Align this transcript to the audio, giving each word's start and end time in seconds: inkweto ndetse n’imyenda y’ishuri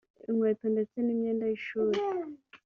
inkweto 0.29 0.65
ndetse 0.73 0.97
n’imyenda 1.01 1.43
y’ishuri 1.49 1.99